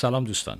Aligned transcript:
سلام 0.00 0.24
دوستان. 0.24 0.58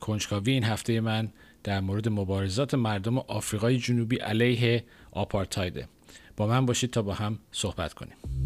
کنجکاوی 0.00 0.52
این 0.52 0.64
هفته 0.64 1.00
من 1.00 1.32
در 1.64 1.80
مورد 1.80 2.08
مبارزات 2.08 2.74
مردم 2.74 3.18
آفریقای 3.18 3.78
جنوبی 3.78 4.16
علیه 4.16 4.84
آپارتایده. 5.12 5.88
با 6.36 6.46
من 6.46 6.66
باشید 6.66 6.90
تا 6.90 7.02
با 7.02 7.14
هم 7.14 7.38
صحبت 7.52 7.92
کنیم. 7.92 8.45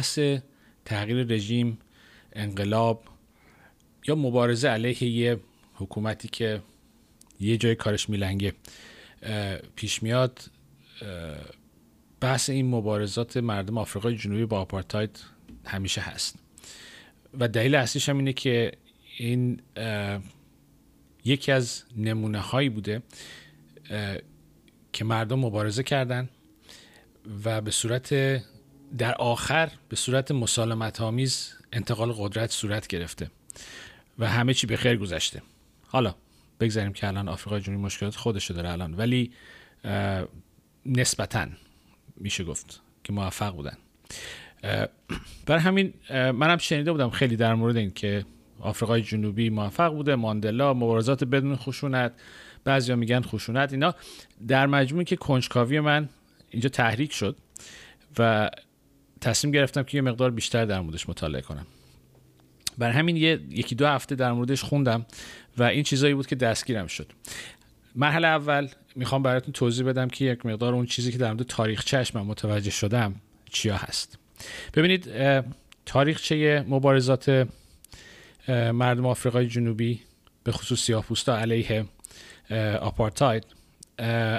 بحث 0.00 0.18
تغییر 0.84 1.26
رژیم 1.26 1.78
انقلاب 2.32 3.04
یا 4.08 4.14
مبارزه 4.14 4.68
علیه 4.68 5.04
یه 5.04 5.40
حکومتی 5.74 6.28
که 6.28 6.62
یه 7.40 7.56
جای 7.56 7.74
کارش 7.74 8.08
میلنگه 8.08 8.52
پیش 9.76 10.02
میاد 10.02 10.40
بحث 12.20 12.50
این 12.50 12.70
مبارزات 12.70 13.36
مردم 13.36 13.78
آفریقای 13.78 14.16
جنوبی 14.16 14.44
با 14.44 14.60
آپارتاید 14.60 15.20
همیشه 15.64 16.00
هست. 16.00 16.36
و 17.38 17.48
دلیل 17.48 17.74
اصلیش 17.74 18.08
هم 18.08 18.18
اینه 18.18 18.32
که 18.32 18.72
این 19.18 19.60
یکی 21.24 21.52
از 21.52 21.82
نمونه 21.96 22.38
هایی 22.38 22.68
بوده 22.68 23.02
که 24.92 25.04
مردم 25.04 25.38
مبارزه 25.38 25.82
کردن 25.82 26.28
و 27.44 27.60
به 27.60 27.70
صورت 27.70 28.40
در 28.98 29.14
آخر 29.14 29.70
به 29.88 29.96
صورت 29.96 30.30
مسالمت 30.30 31.00
آمیز 31.00 31.54
انتقال 31.72 32.12
قدرت 32.12 32.50
صورت 32.50 32.86
گرفته 32.86 33.30
و 34.18 34.28
همه 34.28 34.54
چی 34.54 34.66
به 34.66 34.76
خیر 34.76 34.96
گذشته. 34.96 35.42
حالا 35.86 36.14
بگذاریم 36.60 36.92
که 36.92 37.06
الان 37.06 37.28
آفریقای 37.28 37.60
جنوبی 37.60 37.82
مشکلات 37.82 38.16
خودش 38.16 38.50
داره 38.50 38.70
الان 38.70 38.94
ولی 38.94 39.32
نسبتا 40.86 41.46
میشه 42.16 42.44
گفت 42.44 42.80
که 43.04 43.12
موفق 43.12 43.54
بودن. 43.54 43.76
برای 45.46 45.60
همین 45.60 45.94
منم 46.10 46.58
شنیده 46.58 46.92
بودم 46.92 47.10
خیلی 47.10 47.36
در 47.36 47.54
مورد 47.54 47.76
این 47.76 47.90
که 47.90 48.24
آفریقای 48.60 49.02
جنوبی 49.02 49.50
موفق 49.50 49.92
بوده 49.92 50.14
ماندلا 50.14 50.74
مبارزات 50.74 51.24
بدون 51.24 51.56
خشونت 51.56 52.12
بعضیا 52.64 52.96
میگن 52.96 53.22
خشونت 53.22 53.72
اینا. 53.72 53.94
در 54.48 54.66
مجموعی 54.66 55.04
که 55.04 55.16
کنجکاوی 55.16 55.80
من 55.80 56.08
اینجا 56.50 56.68
تحریک 56.68 57.12
شد 57.12 57.36
و 58.18 58.50
تصمیم 59.20 59.52
گرفتم 59.52 59.82
که 59.82 59.98
یه 59.98 60.02
مقدار 60.02 60.30
بیشتر 60.30 60.64
در 60.64 60.80
موردش 60.80 61.08
مطالعه 61.08 61.42
کنم. 61.42 61.66
بر 62.78 62.90
همین 62.90 63.16
یه 63.16 63.40
یکی 63.50 63.74
دو 63.74 63.86
هفته 63.86 64.14
در 64.14 64.32
موردش 64.32 64.62
خوندم 64.62 65.06
و 65.58 65.62
این 65.62 65.82
چیزایی 65.82 66.14
بود 66.14 66.26
که 66.26 66.36
دستگیرم 66.36 66.86
شد. 66.86 67.12
مرحله 67.94 68.28
اول 68.28 68.68
می‌خوام 68.96 69.22
براتون 69.22 69.52
توضیح 69.52 69.86
بدم 69.86 70.08
که 70.08 70.24
یک 70.24 70.46
مقدار 70.46 70.74
اون 70.74 70.86
چیزی 70.86 71.12
که 71.12 71.18
در 71.18 71.32
مورد 71.32 71.46
تاریخ 71.46 71.84
چشم 71.84 72.20
متوجه 72.20 72.70
شدم 72.70 73.14
چیا 73.50 73.76
هست. 73.76 74.18
ببینید 74.74 75.08
تاریخچه 75.86 76.64
مبارزات 76.68 77.48
مردم 78.48 79.06
آفریقای 79.06 79.46
جنوبی 79.46 80.00
به 80.44 80.52
خصوص 80.52 80.80
سیاه‌پوستا 80.80 81.38
علیه 81.38 81.84
آپارتاید. 82.80 83.46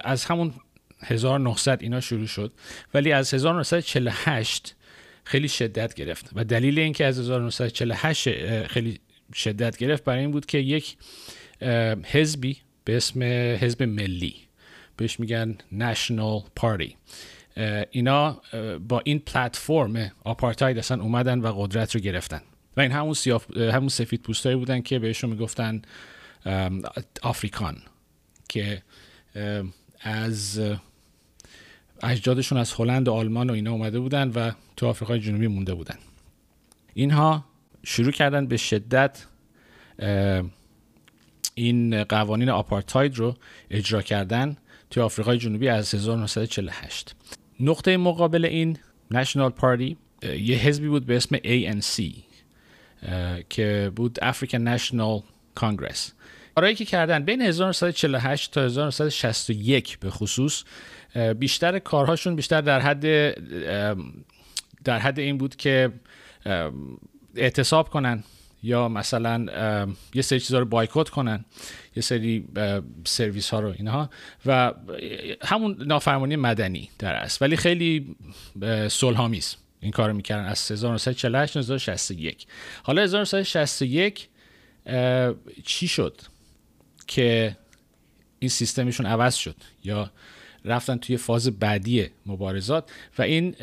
از 0.03 0.25
همون 0.25 0.53
1900 1.03 1.81
اینا 1.81 1.99
شروع 1.99 2.27
شد. 2.27 2.51
ولی 2.93 3.11
از 3.11 3.33
1948 3.33 4.75
خیلی 5.23 5.47
شدت 5.47 5.93
گرفت. 5.93 6.29
و 6.35 6.43
دلیل 6.43 6.79
اینکه 6.79 7.05
از 7.05 7.19
1948 7.19 8.67
خیلی 8.67 8.99
شدت 9.33 9.77
گرفت 9.77 10.03
برای 10.03 10.19
این 10.19 10.31
بود 10.31 10.45
که 10.45 10.57
یک 10.57 10.97
حزبی 12.05 12.57
به 12.83 12.97
اسم 12.97 13.23
حزب 13.61 13.83
ملی 13.83 14.35
بهش 14.97 15.19
میگن 15.19 15.57
نشنال 15.71 16.41
پارتی 16.55 16.97
اینا 17.91 18.41
با 18.87 19.01
این 19.05 19.19
پلتفرم 19.19 20.11
آپارتاید 20.23 20.77
اصلا 20.77 21.01
اومدن 21.01 21.39
و 21.39 21.53
قدرت 21.57 21.95
رو 21.95 22.01
گرفتن. 22.01 22.41
و 22.77 22.81
این 22.81 22.91
همون, 22.91 23.13
سیاف، 23.13 23.57
همون 23.57 23.89
سفید 23.89 24.21
پوستایی 24.21 24.55
بودن 24.55 24.81
که 24.81 24.99
بهشون 24.99 25.29
می‌گفتن 25.29 25.81
آفریکان 27.21 27.77
که 28.49 28.81
از 30.01 30.61
اجدادشون 32.03 32.57
از 32.57 32.73
هلند 32.73 33.07
و 33.07 33.13
آلمان 33.13 33.49
و 33.49 33.53
اینا 33.53 33.71
اومده 33.71 33.99
بودن 33.99 34.29
و 34.29 34.51
تو 34.75 34.87
آفریقای 34.87 35.19
جنوبی 35.19 35.47
مونده 35.47 35.73
بودن. 35.73 35.95
اینها 36.93 37.45
شروع 37.83 38.11
کردن 38.11 38.47
به 38.47 38.57
شدت 38.57 39.25
این 41.55 42.03
قوانین 42.03 42.49
آپارتاید 42.49 43.17
رو 43.17 43.35
اجرا 43.71 44.01
کردن 44.01 44.57
تو 44.89 45.03
آفریقای 45.03 45.37
جنوبی 45.37 45.67
از 45.67 45.95
1948 45.95 47.15
نقطه 47.59 47.97
مقابل 47.97 48.45
این 48.45 48.77
نشنال 49.11 49.49
پارتی 49.49 49.97
یه 50.23 50.57
حزبی 50.57 50.87
بود 50.87 51.05
به 51.05 51.15
اسم 51.15 51.35
ANC 51.37 52.13
که 53.49 53.91
بود 53.95 54.19
African 54.21 54.77
National 54.77 55.23
Congress. 55.59 56.11
کارهایی 56.55 56.75
که 56.75 56.85
کردن 56.85 57.23
بین 57.23 57.41
1948 57.41 58.51
تا 58.51 58.61
1961 58.61 59.99
به 59.99 60.09
خصوص 60.09 60.63
بیشتر 61.39 61.79
کارهاشون 61.79 62.35
بیشتر 62.35 62.61
در 62.61 62.79
حد 62.79 63.01
در 64.83 64.99
حد 64.99 65.19
این 65.19 65.37
بود 65.37 65.55
که 65.55 65.91
اعتصاب 67.35 67.89
کنن 67.89 68.23
یا 68.63 68.87
مثلا 68.87 69.45
یه 70.13 70.21
سری 70.21 70.39
چیزها 70.39 70.59
رو 70.59 70.65
بایکوت 70.65 71.09
کنن 71.09 71.45
یه 71.95 72.03
سری 72.03 72.47
سرویس 73.05 73.49
ها 73.49 73.59
رو 73.59 73.73
اینها. 73.77 74.09
و 74.45 74.73
همون 75.41 75.77
نافرمانی 75.85 76.35
مدنی 76.35 76.89
در 76.99 77.13
است 77.13 77.41
ولی 77.41 77.55
خیلی 77.55 78.15
صلحآمیز 78.89 79.55
این 79.79 79.91
کارو 79.91 80.13
می‌کردن. 80.13 80.45
از 80.45 80.71
1948 80.71 81.57
1961 81.57 82.47
حالا 82.83 83.01
1961 83.01 84.29
چی 85.65 85.87
شد 85.87 86.21
که 87.07 87.57
این 88.39 88.49
سیستمشون 88.49 89.05
عوض 89.05 89.35
شد 89.35 89.55
یا 89.83 90.11
رفتن 90.65 90.97
توی 90.97 91.17
فاز 91.17 91.59
بعدی 91.59 92.07
مبارزات 92.25 92.91
و 93.17 93.21
این 93.21 93.55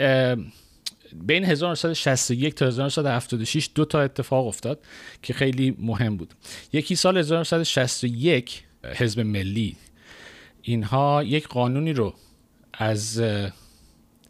بین 1.12 1.44
1961 1.44 2.54
تا 2.54 2.66
1976 2.66 3.70
دو 3.75 3.84
تا 3.84 4.00
اتفاق 4.00 4.47
افتاد 4.47 4.81
که 5.22 5.32
خیلی 5.32 5.76
مهم 5.78 6.16
بود. 6.16 6.34
یکی 6.72 6.97
سال 6.97 7.19
1961 7.19 8.62
حزب 8.84 9.20
ملی. 9.20 9.76
اینها 10.62 11.22
یک 11.22 11.48
قانونی 11.48 11.92
رو 11.92 12.14
از 12.72 13.22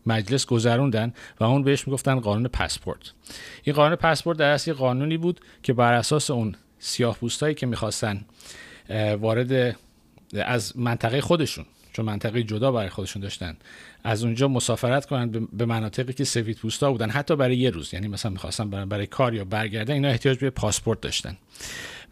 مجلس 0.07 0.47
گذروندن 0.47 1.13
و 1.41 1.45
اون 1.45 1.63
بهش 1.63 1.87
می‌گفتن 1.87 2.21
قانون 2.21 2.49
پاسپورت. 2.49 3.13
این 3.63 3.77
قانون 3.77 3.97
پاسپورت 3.97 4.39
در 4.39 4.51
اصل 4.51 4.73
قانونی 4.73 5.17
بود 5.17 5.41
که 5.63 5.73
بر 5.73 5.93
اساس 5.93 6.31
اون 6.31 6.55
سیاه 6.79 7.19
که 7.57 7.67
می‌خواستن 7.67 8.25
وارد 9.21 9.77
از 10.35 10.79
منطقه 10.79 11.21
خودشون 11.21 11.65
چون 11.99 12.07
منطقه 12.07 12.43
جدا 12.43 12.73
برای 12.73 12.89
خودشون 12.89 13.23
داشتن. 13.23 13.57
از 14.05 14.25
اونجا 14.25 14.49
مسافرت 14.49 15.07
کنن 15.07 15.49
به 15.53 15.67
مناطقی 15.67 16.13
که 16.13 16.25
سفید 16.25 16.57
پوستا 16.57 16.93
بودن 16.93 17.11
حتی 17.11 17.37
برای 17.37 17.57
یه 17.57 17.71
روز. 17.71 17.95
یعنی 17.95 18.09
مثلا 18.09 18.31
می‌خواستن 18.31 18.71
برای, 18.71 18.87
برای 18.87 19.07
کار 19.07 19.35
یا 19.35 19.45
برگردن 19.45 19.95
اینا 19.95 20.09
احتیاج 20.09 20.39
به 20.39 20.51
پاسپورت 20.51 21.01
داشتن. 21.01 21.37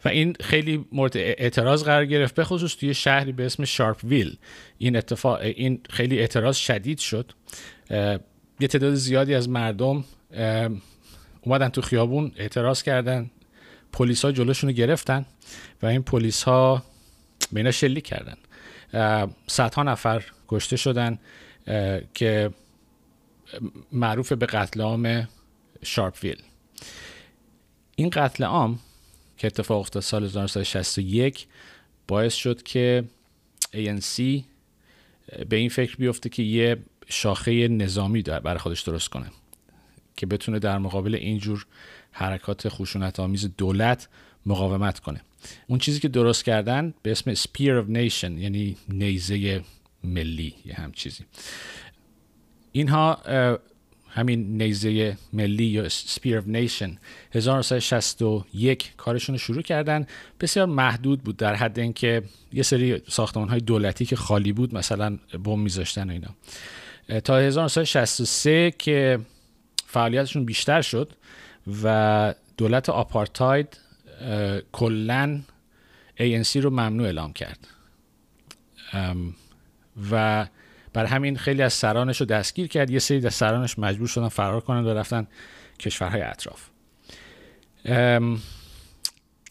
و 0.05 0.09
این 0.09 0.35
خیلی 0.39 0.85
مورد 0.91 1.17
اعتراض 1.17 1.83
قرار 1.83 2.05
گرفت 2.05 2.35
به 2.35 2.43
خصوص 2.43 2.75
توی 2.75 2.93
شهری 2.93 3.31
به 3.31 3.45
اسم 3.45 3.65
شارپ 3.65 4.03
ویل 4.03 4.37
این 4.77 4.95
اتفاق 4.95 5.39
این 5.41 5.79
خیلی 5.89 6.19
اعتراض 6.19 6.55
شدید 6.57 6.99
شد. 6.99 7.31
یه 8.59 8.67
تعداد 8.69 8.93
زیادی 8.93 9.35
از 9.35 9.49
مردم 9.49 10.03
اومدن 11.41 11.69
تو 11.69 11.81
خیابون 11.81 12.31
اعتراض 12.37 12.83
کردن. 12.83 13.29
پلیس 13.91 14.25
ها 14.25 14.31
جلوشون 14.31 14.69
رو 14.69 14.75
گرفتن 14.75 15.25
و 15.81 15.85
این 15.85 16.03
پلیس 16.03 16.43
ها 16.43 16.83
به 17.51 17.59
اینا 17.59 17.71
شلیک 17.71 18.05
کردن. 18.05 18.35
صدها 19.47 19.83
نفر 19.83 20.23
کشته 20.47 20.75
شدن 20.75 21.19
که 22.13 22.51
معروف 23.91 24.33
به 24.33 24.45
قتل 24.45 24.81
عام 24.81 25.27
شارپویل. 25.83 26.43
این 27.95 28.09
قتل 28.09 28.43
عام 28.43 28.79
که 29.37 29.47
اتفاق 29.47 29.79
افتاد 29.79 30.03
سال 30.03 30.23
1961 30.23 31.47
باعث 32.07 32.33
شد 32.33 32.63
که 32.63 33.03
ANC 33.73 34.21
به 35.49 35.55
این 35.55 35.69
فکر 35.69 35.95
بیفته 35.95 36.29
که 36.29 36.43
یه 36.43 36.77
شاخه 37.07 37.67
نظامی 37.67 38.21
برای 38.21 38.57
خودش 38.57 38.81
درست 38.81 39.09
کنه 39.09 39.31
که 40.15 40.25
بتونه 40.25 40.59
در 40.59 40.77
مقابل 40.77 41.15
اینجور 41.15 41.65
حرکات 42.11 42.69
خشونت 42.69 43.19
آمیز 43.19 43.49
دولت 43.57 44.07
مقاومت 44.45 44.99
کنه. 44.99 45.21
اون 45.67 45.79
چیزی 45.79 45.99
که 45.99 46.07
درست 46.07 46.45
کردن 46.45 46.93
به 47.01 47.11
اسم 47.11 47.33
Spear 47.33 47.83
of 47.83 47.89
Nation 47.89 48.23
یعنی 48.23 48.77
نیزه 48.89 49.61
ملی 50.03 50.55
یه 50.65 50.73
هم 50.73 50.91
چیزی. 50.91 51.23
اینها 52.71 53.19
همین 54.09 54.61
نیزه 54.61 55.17
ملی 55.33 55.65
یا 55.65 55.89
سپیر 55.89 56.41
of 56.41 56.47
نیشن 56.47 56.97
1961 57.31 58.95
کارشون 58.97 59.35
رو 59.35 59.39
شروع 59.39 59.61
کردن. 59.61 60.07
بسیار 60.39 60.65
محدود 60.65 61.23
بود 61.23 61.37
در 61.37 61.55
حد 61.55 61.79
اینکه 61.79 62.23
یه 62.53 62.63
سری 62.63 63.01
ساختمان 63.07 63.49
های 63.49 63.59
دولتی 63.59 64.05
که 64.05 64.15
خالی 64.15 64.51
بود 64.51 64.75
مثلا 64.75 65.17
بم 65.43 65.59
میذاشتن 65.59 66.09
و 66.09 66.13
اینا. 66.13 66.35
تا 67.21 67.37
1963 67.37 68.71
که 68.77 69.19
فعالیتشون 69.85 70.45
بیشتر 70.45 70.81
شد 70.81 71.13
و 71.83 72.33
دولت 72.57 72.89
آپارتاید 72.89 73.77
کلا 74.71 75.41
ANC 76.19 76.55
رو 76.55 76.69
ممنوع 76.69 77.05
اعلام 77.05 77.33
کرد. 77.33 77.67
و 80.11 80.47
بر 80.93 81.05
همین 81.05 81.37
خیلی 81.37 81.61
از 81.61 81.73
سرانش 81.73 82.19
رو 82.19 82.25
دستگیر 82.25 82.67
کرد. 82.67 82.89
یه 82.89 82.99
سری 82.99 83.25
از 83.25 83.33
سرانش 83.33 83.79
مجبور 83.79 84.07
شدن 84.07 84.27
فرار 84.27 84.61
کنن 84.61 84.85
و 84.85 84.89
رفتن 84.89 85.27
کشورهای 85.79 86.21
اطراف. 86.21 86.69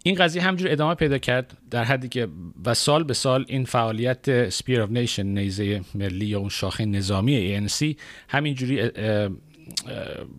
این 0.02 0.14
قضیه 0.14 0.42
همجور 0.42 0.72
ادامه 0.72 0.94
پیدا 0.94 1.18
کرد 1.18 1.56
در 1.70 1.84
حدی 1.84 2.08
که 2.08 2.28
و 2.64 2.74
سال 2.74 3.04
به 3.04 3.14
سال 3.14 3.44
این 3.48 3.64
فعالیت 3.64 4.48
Spear 4.48 4.82
of 4.82 4.90
Nation 4.90 5.26
نیزه 5.26 5.80
ملی 5.94 6.26
یا 6.26 6.38
اون 6.38 6.48
شاخه 6.48 6.84
نظامی 6.84 7.58
ANC 7.58 7.96
همینجوری 8.28 8.90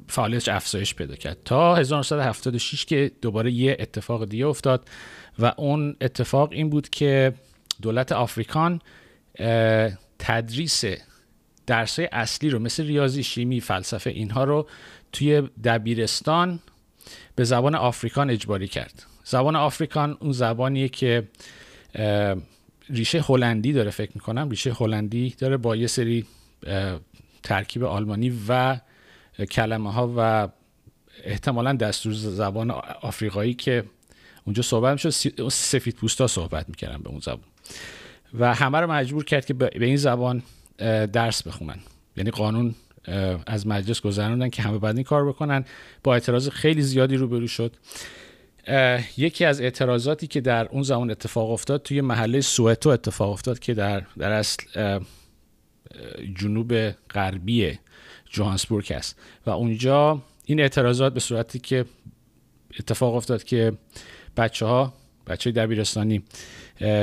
فعالیتش 0.07 0.49
افزایش 0.49 0.95
پیدا 0.95 1.15
کرد. 1.15 1.37
تا 1.45 1.75
1976 1.75 2.85
که 2.85 3.11
دوباره 3.21 3.51
یه 3.51 3.77
اتفاق 3.79 4.25
دیگه 4.25 4.47
افتاد 4.47 4.89
و 5.39 5.53
اون 5.57 5.95
اتفاق 6.01 6.51
این 6.51 6.69
بود 6.69 6.89
که 6.89 7.33
دولت 7.81 8.11
آفریکان 8.11 8.81
تدریس 10.19 10.83
درسای 11.65 12.09
اصلی 12.11 12.49
رو 12.49 12.59
مثل 12.59 12.85
ریاضی 12.85 13.23
شیمی 13.23 13.61
فلسفه 13.61 14.09
اینها 14.09 14.43
رو 14.43 14.67
توی 15.11 15.41
دبیرستان 15.63 16.59
به 17.35 17.43
زبان 17.43 17.75
آفریکان 17.75 18.29
اجباری 18.29 18.67
کرد. 18.67 19.03
زبان 19.23 19.55
آفریکان 19.55 20.17
اون 20.19 20.31
زبانیه 20.31 20.89
که 20.89 21.27
ریشه 22.89 23.21
هلندی 23.21 23.73
داره 23.73 23.89
فکر 23.89 24.11
می‌کنم. 24.15 24.49
ریشه 24.49 24.73
هلندی 24.73 25.35
داره 25.37 25.57
با 25.57 25.75
یه 25.75 25.87
سری 25.87 26.25
ترکیب 27.43 27.83
آلمانی 27.83 28.39
و 28.47 28.79
کلمه 29.45 29.93
ها 29.93 30.13
و 30.17 30.49
احتمالا 31.23 31.73
دستور 31.73 32.13
زبان 32.13 32.71
آفریقایی 33.01 33.53
که 33.53 33.83
اونجا 34.45 34.63
صحبت 34.63 34.93
می‌شد 34.93 35.49
سفید 35.49 35.95
پوستا 35.95 36.27
صحبت 36.27 36.69
می‌کردن 36.69 36.97
به 36.97 37.09
اون 37.09 37.19
زبان. 37.19 37.39
و 38.33 38.53
همه 38.53 38.79
رو 38.79 38.91
مجبور 38.91 39.25
کرد 39.25 39.45
که 39.45 39.53
به 39.53 39.85
این 39.85 39.97
زبان 39.97 40.43
درس 41.13 41.47
بخونن. 41.47 41.79
یعنی 42.17 42.31
قانون 42.31 42.75
از 43.45 43.67
مجلس 43.67 44.01
گذراندن 44.01 44.49
که 44.49 44.61
همه 44.61 44.77
باید 44.77 44.95
این 44.95 45.03
کار 45.03 45.27
بکنن. 45.27 45.65
با 46.03 46.13
اعتراض 46.13 46.49
خیلی 46.49 46.81
زیادی 46.81 47.15
روبرو 47.15 47.47
شد. 47.47 47.75
یکی 49.17 49.45
از 49.45 49.61
اعتراضاتی 49.61 50.27
که 50.27 50.41
در 50.41 50.67
اون 50.67 50.83
زمان 50.83 51.11
اتفاق 51.11 51.51
افتاد 51.51 51.81
توی 51.81 52.01
محله 52.01 52.41
سوئتو 52.41 52.89
اتفاق 52.89 53.31
افتاد 53.31 53.59
که 53.59 53.73
در 53.73 54.03
در 54.17 54.31
اصل 54.31 54.63
جنوب 56.39 56.89
غربی 56.89 57.79
جوهانسبورگ 58.37 58.91
است 58.91 59.15
و 59.45 59.49
اونجا 59.49 60.21
این 60.45 60.59
اعتراضات 60.59 61.13
به 61.13 61.19
صورتی 61.19 61.59
که 61.59 61.85
اتفاق 62.79 63.15
افتاد 63.15 63.43
که 63.43 63.73
بچه 64.37 64.65
ها 64.65 64.93
بچه 65.27 65.51
دبیرستانی 65.51 66.23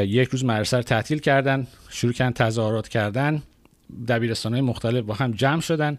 یک 0.06 0.28
روز 0.28 0.44
مدرسه 0.44 0.76
رو 0.76 0.82
تعطیل 0.82 1.18
کردن 1.18 1.66
شروع 1.88 2.12
کردن 2.12 2.32
تظاهرات 2.32 2.88
کردن 2.88 3.42
دبیرستان 4.08 4.52
های 4.52 4.60
مختلف 4.62 5.04
با 5.04 5.14
هم 5.14 5.32
جمع 5.32 5.60
شدن 5.60 5.98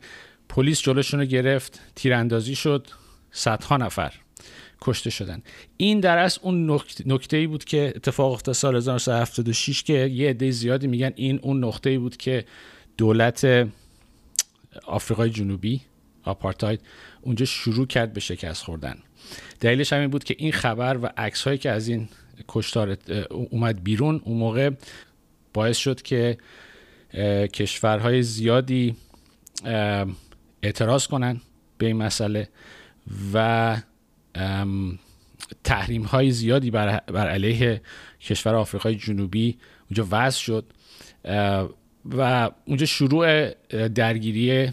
پلیس 0.50 0.82
جلوشون 0.82 1.20
رو 1.20 1.26
گرفت 1.26 1.80
تیراندازی 1.96 2.56
شد 2.56 2.88
صدها 3.32 3.78
نفر 3.78 4.14
کشته 4.82 5.10
شدن. 5.10 5.42
این 5.78 6.00
در 6.00 6.18
اصل 6.18 6.40
اون 6.44 6.80
نکته 7.06 7.38
ای 7.38 7.48
بود 7.48 7.64
که 7.64 7.94
اتفاق 7.96 8.32
افتاد 8.32 8.56
سال 8.56 8.76
1976 8.76 9.84
که 9.84 9.94
یه 9.94 10.30
عده 10.30 10.52
زیادی 10.52 10.88
میگن 10.88 11.12
این 11.16 11.40
اون 11.44 11.64
نقطه 11.64 11.90
ای 11.90 11.98
بود 11.98 12.18
که 12.18 12.46
دولت 12.98 13.68
آفریقای 14.86 15.30
جنوبی 15.30 15.82
آپارتاید 16.24 16.82
اونجا 17.22 17.46
شروع 17.46 17.88
کرد 17.88 18.14
به 18.14 18.20
شکست 18.20 18.64
خوردن. 18.64 18.98
دلیلش 19.60 19.94
همین 19.94 20.10
بود 20.10 20.24
که 20.24 20.36
این 20.38 20.52
خبر 20.52 20.98
و 20.98 21.10
عکس 21.18 21.44
هایی 21.44 21.58
که 21.58 21.72
از 21.72 21.88
این 21.88 22.10
کشتار 22.48 22.98
اومد 23.30 23.84
بیرون 23.84 24.22
اون 24.24 24.38
موقع 24.38 24.70
باعث 25.54 25.78
شد 25.78 26.02
که 26.02 26.38
کشورهای 27.54 28.24
زیادی 28.24 28.96
اعتراض 30.64 31.08
کنن 31.08 31.42
به 31.78 31.86
این 31.86 31.96
مسئله 31.96 32.50
و 33.34 33.78
تحریم 35.64 36.04
های 36.04 36.32
زیادی 36.32 36.72
بر, 36.72 37.00
بر 37.00 37.28
علیه 37.28 37.82
کشور 38.22 38.56
آفریقای 38.56 38.96
جنوبی 38.96 39.58
اونجا 39.90 40.08
وضع 40.12 40.40
شد. 40.40 40.66
و 42.12 42.52
اونجا 42.66 42.86
شروع 42.86 43.50
درگیری 43.88 44.72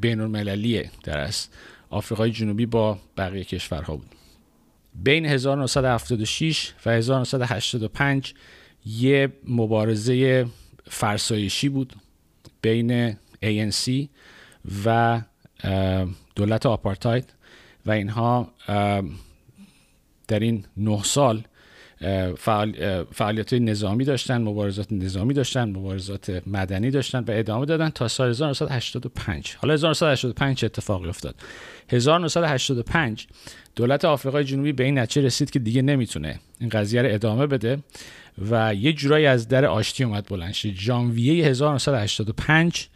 بین 0.00 0.20
المللی 0.20 0.82
در 1.04 1.18
است 1.18 1.54
آفریقای 1.90 2.30
جنوبی 2.30 2.66
با 2.66 2.98
بقیه 3.16 3.44
کشورها 3.44 3.96
بود. 3.96 4.10
بین 4.94 5.26
1976 5.26 6.72
و 6.86 6.90
1985 6.90 8.34
یه 8.86 9.32
مبارزه 9.48 10.46
فرسایشی 10.90 11.68
بود 11.68 11.92
بین 12.62 13.12
ANC 13.44 14.08
و 14.84 15.20
دولت 16.36 16.66
آپارتاید 16.66 17.34
و 17.86 17.90
اینها 17.90 18.52
در 20.28 20.40
این 20.40 20.64
نه 20.76 21.02
سال 21.02 21.42
فعالیت 23.12 23.52
نظامی 23.52 24.04
داشتن 24.04 24.42
مبارزات 24.42 24.92
نظامی 24.92 25.34
داشتن 25.34 25.68
مبارزات 25.68 26.42
مدنی 26.46 26.90
داشتن 26.90 27.18
و 27.18 27.24
ادامه 27.28 27.66
دادن 27.66 27.88
تا 27.88 28.08
سال 28.08 28.28
1985 28.28 29.56
حالا 29.58 29.74
1985 29.74 30.64
اتفاقی 30.64 31.08
افتاد. 31.08 31.34
1985 31.88 33.26
دولت 33.76 34.04
آفریقای 34.04 34.44
جنوبی 34.44 34.72
به 34.72 34.84
این 34.84 34.98
نتیجه 34.98 35.26
رسید 35.26 35.50
که 35.50 35.58
دیگه 35.58 35.82
نمی‌تونه 35.82 36.40
این 36.60 36.68
قضیه 36.68 37.02
رو 37.02 37.14
ادامه 37.14 37.46
بده 37.46 37.78
و 38.50 38.74
یه 38.74 38.92
جورایی 38.92 39.26
از 39.26 39.48
در 39.48 39.64
آشتی 39.64 40.04
اومد 40.04 40.26
بلند 40.28 40.52
شد 40.52 40.68
ژانویه 40.68 41.46
1985 41.46 42.88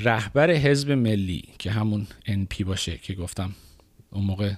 رهبر 0.00 0.50
حزب 0.50 0.92
ملی 0.92 1.44
که 1.58 1.70
همون 1.70 2.06
NP 2.26 2.64
باشه 2.64 2.98
که 2.98 3.14
گفتم 3.14 3.50
اون 4.10 4.24
موقع 4.24 4.52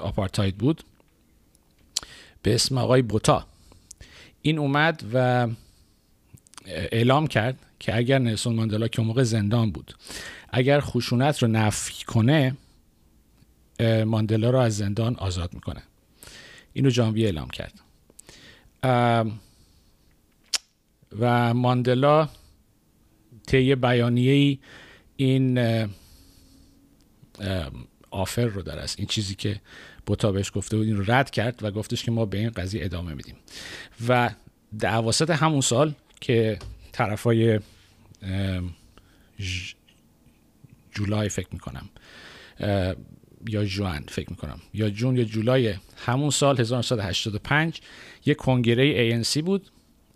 آپارتاید 0.00 0.58
بود 0.58 0.82
به 2.46 2.54
اسم 2.54 2.78
آقای 2.78 3.02
بوتا. 3.02 3.46
این 4.42 4.58
اومد 4.58 5.04
و 5.14 5.48
اعلام 6.66 7.26
کرد 7.26 7.58
که 7.78 7.96
اگر 7.96 8.18
نلسون 8.18 8.54
ماندلا 8.54 8.88
که 8.88 9.02
موقع 9.02 9.22
زندان 9.22 9.70
بود 9.70 9.94
اگر 10.48 10.80
خشونت 10.80 11.42
رو 11.42 11.48
نفی 11.48 12.04
کنه 12.04 12.56
ماندلا 14.04 14.50
رو 14.50 14.58
از 14.58 14.76
زندان 14.76 15.16
آزاد 15.16 15.54
می‌کنه. 15.54 15.82
اینو 16.72 16.90
ژانویه 16.90 17.26
اعلام 17.26 17.48
کرد. 17.48 17.80
و 21.20 21.54
ماندلا 21.54 22.28
طی 23.46 23.74
بیانیه 23.74 24.58
این 25.16 25.58
آفر 28.10 28.44
رو 28.44 28.62
در 28.62 28.78
است 28.78 28.98
این 28.98 29.08
چیزی 29.08 29.34
که 29.34 29.60
بوتا 30.06 30.32
بهش 30.32 30.52
گفته 30.54 30.76
بود 30.76 30.86
این 30.86 30.96
رو 30.96 31.12
رد 31.12 31.30
کرد 31.30 31.58
و 31.62 31.70
گفتش 31.70 32.02
که 32.02 32.10
ما 32.10 32.24
به 32.24 32.38
این 32.38 32.50
قضیه 32.50 32.84
ادامه 32.84 33.14
میدیم. 33.14 33.34
و 34.08 34.30
در 34.78 34.88
عواسط 34.88 35.30
همون 35.30 35.60
سال 35.60 35.94
که 36.20 36.58
طرفای 36.92 37.60
جولای 40.92 41.28
فکر 41.28 41.48
می‌کنم 41.52 41.88
یا 43.48 43.64
جوان 43.64 44.04
فکر 44.08 44.30
می‌کنم 44.30 44.60
یا 44.74 44.90
جون 44.90 45.16
یا 45.16 45.24
جولای 45.24 45.74
همون 45.96 46.30
سال 46.30 46.60
1985 46.60 47.80
یک 48.26 48.36
کنگره 48.36 49.10
ANC 49.22 49.42
بود 49.42 49.70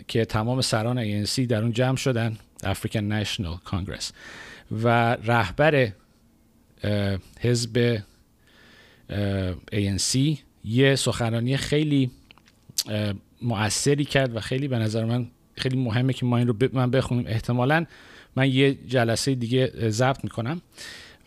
که 0.09 0.25
تمام 0.25 0.61
سران 0.61 1.25
ANC 1.25 1.38
در 1.38 1.62
اون 1.62 1.73
جمع 1.73 1.97
شدن 1.97 2.38
African 2.62 3.25
National 3.25 3.70
Congress. 3.70 4.04
و 4.73 5.14
رهبر 5.14 5.92
حزب 7.40 8.02
ANC 9.73 10.38
یه 10.64 10.97
سخنرانی 10.97 11.57
خیلی 11.57 12.11
مؤثری 13.43 14.05
کرد 14.05 14.37
و 14.37 14.40
خیلی 14.40 14.69
به 14.69 14.79
نظر 14.79 15.05
من 15.05 15.26
خیلی 15.55 15.76
مهمه 15.76 16.12
که 16.12 16.26
ما 16.26 16.37
این 16.37 16.49
رو 16.49 16.55
من 16.73 16.90
بخونیم. 16.90 17.25
احتمالا 17.26 17.87
من 18.37 18.50
یه 18.50 18.75
جلسه 18.75 19.35
دیگه 19.35 19.90
ضبط 19.90 20.25
می‌کنم 20.25 20.62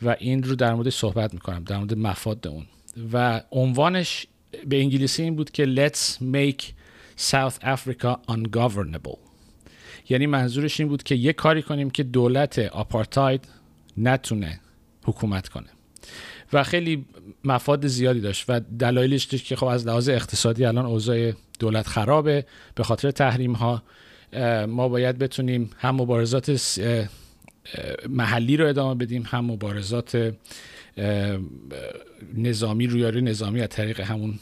و 0.02 0.16
این 0.20 0.44
رو 0.44 0.56
در 0.56 0.74
مورد 0.74 0.90
صحبت 0.90 1.34
می‌کنم 1.34 1.64
در 1.64 1.78
مورد 1.78 1.98
مفاد 1.98 2.48
اون. 2.48 2.66
و 3.14 3.42
عنوانش 3.52 4.28
به 4.68 4.80
انگلیسی 4.80 5.24
این 5.24 5.36
بود 5.36 5.52
که 5.52 5.66
Let's 5.66 6.22
make 6.22 6.64
South 7.32 7.64
Africa 7.64 8.32
ungovernable. 8.32 9.18
یعنی 10.10 10.28
منظورش 10.28 10.80
این 10.80 10.90
بود 10.90 11.04
که 11.04 11.16
یه 11.16 11.34
کاری 11.34 11.62
کنیم 11.62 11.90
که 11.90 12.04
دولت 12.04 12.60
آپارتاید 12.60 13.48
نتونه 13.98 14.60
حکومت 15.04 15.48
کنه. 15.48 15.70
و 16.54 16.64
خیلی 16.64 17.06
مفاد 17.44 17.88
زیادی 17.88 18.22
داشت 18.22 18.46
و 18.48 18.60
دلایلش 18.80 19.24
داشت 19.24 19.46
که 19.46 19.56
خب 19.56 19.66
از 19.66 19.88
لحاظ 19.88 20.10
اقتصادی 20.10 20.66
الان 20.66 20.86
اوضاع 20.86 21.34
دولت 21.60 21.88
خرابه. 21.88 22.46
به 22.76 22.84
خاطر 22.84 23.12
تحریم 23.12 23.54
ها 23.54 23.84
ما 24.68 24.90
باید 24.90 25.18
بتونیم 25.18 25.70
هم 25.78 25.96
مبارزات 25.96 26.60
محلی 28.10 28.58
رو 28.58 28.68
ادامه 28.68 28.96
بدیم 28.96 29.24
هم 29.28 29.46
مبارزات 29.46 30.34
نظامی 32.38 32.88
رویاری 32.88 33.22
نظامی 33.22 33.62
از 33.62 33.70
طریق 33.70 34.00
همون 34.00 34.40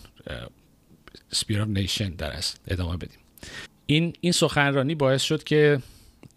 سپیر 1.32 1.66
نیشن 1.66 2.10
در 2.10 2.34
ادامه 2.68 2.98
بدیم. 2.98 3.20
این 3.86 4.14
این 4.22 4.32
سخنرانی 4.32 4.96
باعث 4.96 5.22
شد 5.22 5.44
که 5.44 5.80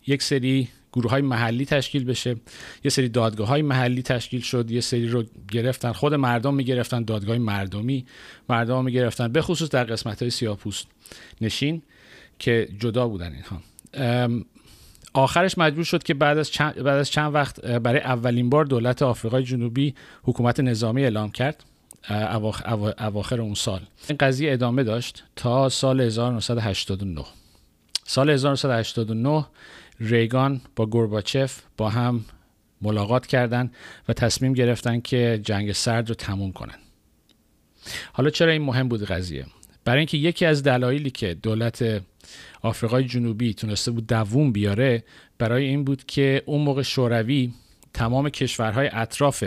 یک 0.06 0.22
سری 0.22 0.68
گروه 0.94 1.10
های 1.10 1.22
محلی 1.22 1.64
تشکیل 1.64 2.04
بشه. 2.04 2.36
یه 2.84 2.90
سری 2.90 3.08
دادگاه 3.08 3.48
های 3.48 3.62
محلی 3.62 4.02
تشکیل 4.02 4.40
شد 4.40 4.70
یه 4.70 4.80
سری 4.80 5.08
رو 5.08 5.24
گرفتن. 5.50 5.92
خود 5.92 6.14
مردم 6.14 6.54
می‌گرفتن 6.54 7.02
دادگاه 7.02 7.38
مردمی. 7.38 8.06
مردم 8.48 8.84
می‌گرفتن 8.84 9.28
به 9.28 9.42
خصوص 9.42 9.68
در 9.68 9.84
قسمت 9.84 10.22
های 10.22 10.30
سیاپوست 10.30 10.86
نشین 11.40 11.82
که 12.38 12.68
جدا 12.78 13.08
بودن 13.08 13.32
اینها. 13.32 13.60
آخرش 15.12 15.58
مجبور 15.58 15.84
شد 15.84 16.02
که 16.02 16.14
بعد 16.14 16.38
از 16.38 16.50
چند, 16.50 16.74
بعد 16.74 16.98
از 16.98 17.10
چند 17.10 17.34
وقت 17.34 17.66
برای 17.66 18.00
اولین 18.00 18.50
بار 18.50 18.64
دولت 18.64 19.02
آفریقای 19.02 19.42
جنوبی 19.42 19.94
حکومت 20.22 20.60
نظامی 20.60 21.02
اعلام 21.02 21.30
کرد 21.30 21.64
اواخر 22.98 23.40
اون 23.40 23.54
سال. 23.54 23.80
این 24.08 24.18
قضیه 24.20 24.52
ادامه 24.52 24.84
داشت 24.84 25.24
تا 25.36 25.68
سال 25.68 26.00
1989 26.00 27.24
سال 28.06 28.30
1989 28.30 29.46
ریگان 30.04 30.60
با 30.76 30.86
گورباچف 30.86 31.62
با 31.76 31.88
هم 31.88 32.24
ملاقات 32.82 33.26
کردند 33.26 33.74
و 34.08 34.12
تصمیم 34.12 34.52
گرفتن 34.52 35.00
که 35.00 35.40
جنگ 35.42 35.72
سرد 35.72 36.08
رو 36.08 36.14
تموم 36.14 36.52
کنن. 36.52 36.78
حالا 38.12 38.30
چرا 38.30 38.52
این 38.52 38.62
مهم 38.62 38.88
بود 38.88 39.04
قضیه؟ 39.04 39.46
برای 39.84 39.98
اینکه 39.98 40.18
یکی 40.18 40.46
از 40.46 40.62
دلایلی 40.62 41.10
که 41.10 41.34
دولت 41.34 42.02
آفریقای 42.62 43.04
جنوبی 43.04 43.54
تونسته 43.54 43.90
بود 43.90 44.06
دووم 44.06 44.52
بیاره 44.52 45.04
برای 45.38 45.64
این 45.64 45.84
بود 45.84 46.04
که 46.06 46.42
اون 46.46 46.60
موقع 46.60 46.82
شوروی 46.82 47.52
تمام 47.94 48.28
کشورهای 48.28 48.90
اطراف 48.92 49.44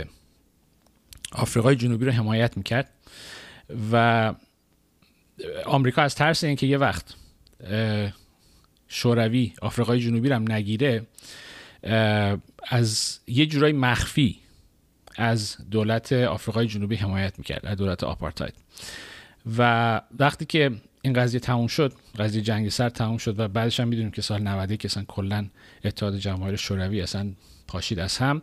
آفریقای 1.31 1.75
جنوبی 1.75 2.05
رو 2.05 2.11
حمایت 2.11 2.57
می‌کرد 2.57 2.89
و 3.91 4.33
آمریکا 5.65 6.01
از 6.01 6.15
ترس 6.15 6.43
اینکه 6.43 6.67
یه 6.67 6.77
وقت 6.77 7.15
شوروی 8.87 9.53
آفریقای 9.61 9.99
جنوبی 9.99 10.29
هم 10.29 10.51
نگیره 10.51 11.07
از 12.67 13.19
یه 13.27 13.45
جورای 13.45 13.71
مخفی 13.71 14.39
از 15.15 15.57
دولت 15.71 16.13
آفریقای 16.13 16.67
جنوبی 16.67 16.95
حمایت 16.95 17.33
می‌کرد 17.37 17.65
از 17.65 17.77
دولت 17.77 18.03
آپارتاید. 18.03 18.53
و 19.57 20.01
وقتی 20.19 20.45
که 20.45 20.71
این 21.01 21.13
قضیه 21.13 21.39
تموم 21.39 21.67
شد 21.67 21.93
قضیه 22.19 22.41
جنگ 22.41 22.69
سر 22.69 22.89
تموم 22.89 23.17
شد 23.17 23.39
و 23.39 23.47
بعدش 23.47 23.79
هم 23.79 23.87
می‌دونیم 23.87 24.11
که 24.11 24.21
سال 24.21 24.41
91 24.41 24.79
که 24.79 24.87
اصلا 24.87 25.03
کلا 25.07 25.47
اتحاد 25.85 26.17
جماهیر 26.17 26.55
شوروی 26.55 27.01
اصلا 27.01 27.31
پاشید 27.67 27.99
از 27.99 28.17
هم. 28.17 28.41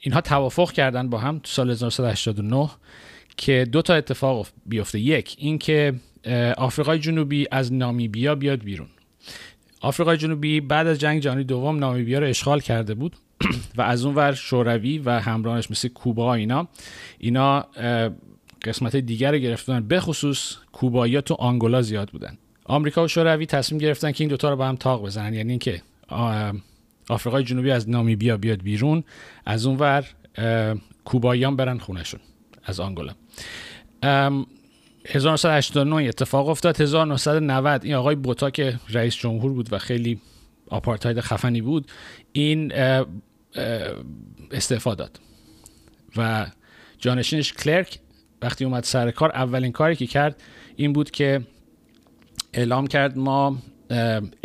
اینها 0.00 0.20
توافق 0.20 0.72
کردن 0.72 1.10
با 1.10 1.18
هم 1.18 1.38
تو 1.38 1.48
سال 1.50 1.70
1989 1.70 2.70
که 3.36 3.66
دو 3.72 3.82
تا 3.82 3.94
اتفاق 3.94 4.46
بیفته. 4.66 5.00
یک 5.00 5.36
اینکه 5.38 5.94
آفریقای 6.56 6.98
جنوبی 6.98 7.46
از 7.50 7.72
نامیبیا 7.72 8.34
بیاد 8.34 8.64
بیرون. 8.64 8.88
آفریقای 9.80 10.16
جنوبی 10.16 10.60
بعد 10.60 10.86
از 10.86 10.98
جنگ 10.98 11.20
جهانی 11.20 11.44
دوم 11.44 11.78
نامیبیا 11.78 12.18
رو 12.18 12.26
اشغال 12.26 12.60
کرده 12.60 12.94
بود 12.94 13.16
و 13.76 13.82
از 13.82 14.04
اون 14.04 14.14
ور 14.14 14.32
شوروی 14.32 14.98
و 14.98 15.10
همراهش 15.10 15.70
مثل 15.70 15.88
کوبا 15.88 16.34
اینا 16.34 16.68
اینا 17.18 17.60
قسمت 18.62 18.96
دیگر 18.96 19.32
رو 19.32 19.38
گرفتن. 19.38 19.88
به 19.88 20.00
خصوص 20.00 20.56
کوبایی 20.72 21.20
تو 21.20 21.34
آنگولا 21.34 21.82
زیاد 21.82 22.10
بودن. 22.10 22.38
آمریکا 22.64 23.04
و 23.04 23.08
شوروی 23.08 23.46
تصمیم 23.46 23.80
گرفتن 23.80 24.12
که 24.12 24.24
این 24.24 24.28
دوتا 24.28 24.50
رو 24.50 24.56
با 24.56 24.66
هم 24.66 24.76
تاق 24.76 25.02
بزنن. 25.02 25.34
یعنی 25.34 25.50
اینکه 25.50 25.82
آفریقای 27.08 27.44
جنوبی 27.44 27.70
از 27.70 27.90
نامیبیا 27.90 28.36
بیاد 28.36 28.62
بیرون 28.62 29.04
از 29.46 29.66
اون 29.66 29.76
ور 29.76 30.04
کوباییان 31.04 31.56
برن 31.56 31.78
خونشون 31.78 32.20
از 32.66 32.80
آنگولا. 32.80 33.12
1989 35.08 36.08
اتفاق 36.08 36.48
افتاد. 36.48 36.80
1990 36.80 37.84
این 37.84 37.94
آقای 37.94 38.14
بوتا 38.14 38.50
که 38.50 38.80
رئیس 38.88 39.14
جمهور 39.14 39.52
بود 39.52 39.72
و 39.72 39.78
خیلی 39.78 40.20
آپارتاید 40.68 41.20
خفنی 41.20 41.60
بود 41.60 41.90
این 42.32 42.72
استعفا 44.50 44.94
داد. 44.94 45.20
و 46.16 46.46
جانشینش 46.98 47.52
کلرک 47.52 47.98
وقتی 48.42 48.64
اومد 48.64 48.84
سر 48.84 49.10
کار 49.10 49.32
اولین 49.32 49.72
کاری 49.72 49.96
که 49.96 50.06
کرد 50.06 50.42
این 50.76 50.92
بود 50.92 51.10
که 51.10 51.40
اعلام 52.52 52.86
کرد 52.86 53.18
ما 53.18 53.58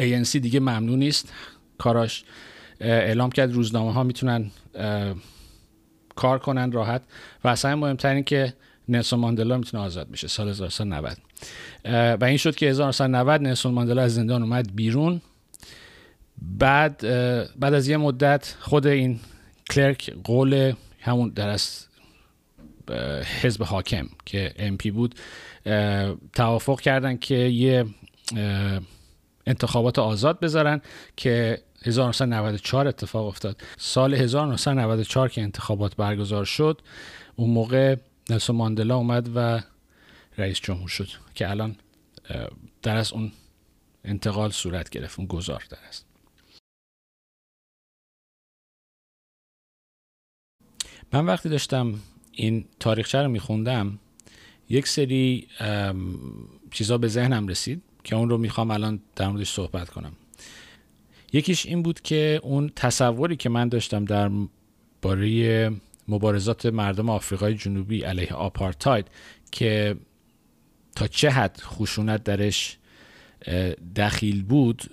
ANC 0.02 0.32
دیگه 0.32 0.60
ممنون 0.60 1.00
نیست. 1.00 1.34
کاراش 1.78 2.24
اعلام 2.80 3.32
کرد 3.32 3.54
روزنامه 3.54 3.94
ها 3.94 4.04
می‌تونن 4.04 4.52
کار 6.16 6.40
کنن 6.40 6.72
راحت. 6.72 7.02
و 7.44 7.48
اصلا 7.48 7.76
مهمتر 7.76 8.22
که 8.22 8.54
نلسون 8.90 9.20
ماندلا 9.20 9.58
می‌تونه 9.58 9.84
آزاد 9.84 10.12
بشه. 10.12 10.28
سال 10.28 10.50
1990 10.50 11.18
و 12.22 12.24
این 12.26 12.38
شد 12.38 12.56
که 12.56 12.66
1990 12.66 13.42
نلسون 13.42 13.74
ماندلا 13.74 14.02
از 14.02 14.16
زندان 14.16 14.44
اومد 14.44 14.76
بیرون. 14.76 15.22
بعد 16.42 16.98
بعد 17.60 17.74
از 17.74 17.88
یه 17.88 17.98
مدت 17.98 18.56
خود 18.60 18.88
این 18.88 19.20
کلرک 19.70 20.14
قول 20.24 20.74
همون 21.00 21.30
در 21.30 21.58
حزب 23.42 23.64
حاکم 23.64 24.08
که 24.26 24.54
امپی 24.58 24.92
بود 24.92 25.16
توافق 26.34 26.80
کردن 26.80 27.18
که 27.18 27.36
یه 27.36 27.86
انتخابات 29.46 30.00
آزاد 30.00 30.40
بذارن 30.40 30.82
که 31.16 31.62
1994 31.86 32.88
اتفاق 32.88 33.28
افتاد. 33.28 33.62
سال 33.78 34.14
1994 34.14 35.30
که 35.30 35.42
انتخابات 35.42 35.96
برگزار 35.96 36.46
شد 36.46 36.82
اون 37.36 37.50
موقع 37.50 37.96
نلسون 38.30 38.56
ماندلا 38.56 38.96
اومد 38.96 39.30
و 39.36 39.62
رئیس 40.38 40.60
جمهور 40.60 40.90
شد 40.90 41.08
که 41.36 41.50
الان 41.50 41.76
در 42.82 42.96
از 42.96 43.14
اون 43.14 43.32
انتقال 44.06 44.50
صورت 44.52 44.90
گرفت 44.90 45.20
اون 45.20 45.28
گذار 45.28 45.64
در 45.70 45.78
است 45.88 46.06
من 51.14 51.26
وقتی 51.26 51.50
داشتم 51.50 52.00
این 52.32 52.66
تاریخچه 52.80 53.22
رو 53.22 53.30
میخوندم 53.30 54.00
یک 54.70 54.88
سری 54.88 55.48
چیزا 56.72 56.98
به 56.98 57.08
ذهنم 57.08 57.48
رسید 57.48 57.84
که 58.04 58.16
اون 58.16 58.30
رو 58.30 58.38
می‌خوام 58.38 58.72
الان 58.72 59.02
در 59.16 59.28
موردش 59.28 59.52
صحبت 59.52 59.90
کنم. 59.90 60.14
یکیش 61.34 61.66
این 61.66 61.84
بود 61.84 62.02
که 62.02 62.40
اون 62.44 62.72
تصوری 62.76 63.36
که 63.36 63.50
من 63.50 63.70
داشتم 63.70 64.06
در 64.06 64.32
باره 65.02 65.72
مبارزات 66.08 66.66
مردم 66.66 67.10
آفریقای 67.10 67.56
جنوبی 67.56 68.02
علیه 68.02 68.34
آپارتاید 68.34 69.08
که 69.52 69.96
تا 70.96 71.08
چه 71.08 71.30
حد 71.30 71.62
خشونت 71.62 72.24
درش 72.24 72.78
دخیل 73.96 74.44
بود 74.44 74.84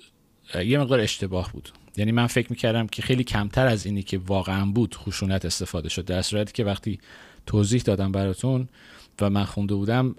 یه 0.65 0.79
مقدار 0.79 1.01
اشتباه 1.01 1.53
بود. 1.53 1.69
یعنی 1.97 2.13
من 2.13 2.27
فکر 2.27 2.47
می‌کردم 2.51 2.87
که 2.87 3.03
خیلی 3.03 3.25
کمتر 3.25 3.67
از 3.67 3.87
اینی 3.87 4.03
که 4.03 4.19
واقعا 4.19 4.67
بود 4.67 4.95
خشونت 4.95 5.45
استفاده 5.45 5.89
شد 5.89 6.05
در 6.05 6.23
صورتی 6.23 6.53
که 6.53 6.65
وقتی 6.65 6.99
توضیح 7.47 7.83
دادم 7.83 8.13
براتون 8.13 8.69
و 9.21 9.31
من 9.31 9.45
خونده 9.45 9.75
بودم 9.75 10.15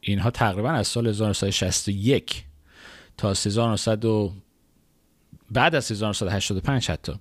اینها 0.00 0.30
تقریبا 0.30 0.70
از 0.70 0.86
سال 0.86 1.06
1961 1.06 2.44
تا 3.16 3.30
1900 3.30 4.06
بعد 5.50 5.74
از 5.74 5.90
1985 5.90 6.90
حتی 6.90 7.12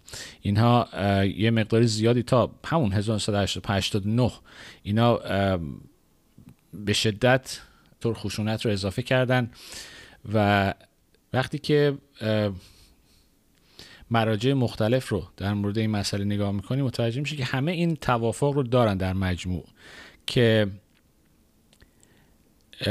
اینها 0.41 0.89
یه 1.37 1.51
مقدار 1.51 1.83
زیادی 1.83 2.23
تا 2.23 2.51
همون 2.65 2.93
1989 2.93 4.31
اینا 4.83 5.19
به 6.73 6.93
شدت 6.93 7.59
طور 8.01 8.13
خشونت 8.13 8.65
رو 8.65 8.71
اضافه 8.71 9.01
کردن 9.01 9.51
و 10.33 10.73
وقتی 11.33 11.57
که 11.59 11.97
مراجع 14.11 14.53
مختلف 14.53 15.09
رو 15.09 15.27
در 15.37 15.53
مورد 15.53 15.77
این 15.77 15.89
مسئله 15.89 16.25
نگاه 16.25 16.51
می‌کنی 16.51 16.81
متوجه 16.81 17.21
میشه 17.21 17.35
که 17.35 17.45
همه 17.45 17.71
این 17.71 17.95
توافق 17.95 18.51
رو 18.51 18.63
دارن 18.63 18.97
در 18.97 19.13
مجموع 19.13 19.65
که 20.25 20.67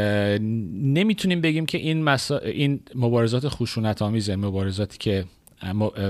نمی‌تونیم 0.01 1.41
بگیم 1.41 1.67
که 1.67 1.79
این, 1.79 2.03
مسا... 2.03 2.39
این 2.39 2.81
مبارزات 2.95 3.49
خشونت 3.49 4.03
آمیزه 4.03 4.37
مبارزاتی 4.37 4.99
که 4.99 5.25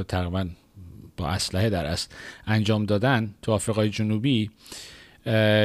تقریبا 0.09 0.47
با 1.17 1.29
اسلحه 1.29 1.71
در 1.71 1.87
است 1.87 2.15
انجام 2.47 2.87
دادن 2.87 3.35
تو 3.43 3.53
آفریقای 3.53 3.91
جنوبی 3.91 4.51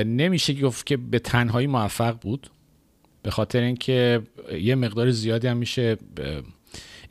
نمیشه 0.05 0.53
گفت 0.53 0.85
که 0.85 0.97
به 0.97 1.19
تنهایی 1.19 1.67
موفق 1.67 2.19
بود. 2.21 2.49
به 3.23 3.31
خاطر 3.31 3.61
اینکه 3.61 4.21
یه 4.61 4.75
مقدار 4.75 5.11
زیادی 5.11 5.47
هم 5.47 5.57
میشه 5.57 5.97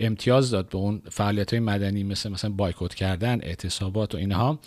امتیاز 0.00 0.50
داد 0.50 0.68
به 0.68 0.78
اون 0.78 1.02
فعالیت 1.10 1.50
های 1.50 1.60
مدنی 1.60 2.02
مثل 2.02 2.30
مثلا 2.30 2.50
بایکوت 2.50 2.94
کردن 2.94 3.40
اعتصابات 3.42 4.14
و 4.14 4.18
اینها. 4.18 4.58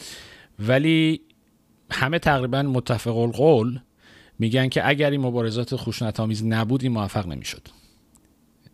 ولی 0.59 1.21
همه 1.91 2.19
تقریبا 2.19 2.61
متفق 2.61 3.17
القول 3.17 3.79
میگن 4.41 4.69
که 4.69 4.87
اگر 4.87 5.11
این 5.11 5.21
مبارزات 5.21 5.75
خشونت 5.75 6.19
آمیز 6.19 6.45
نبود 6.45 6.83
این 6.83 6.91
موفق 6.91 7.27
نمی‌شد. 7.27 7.67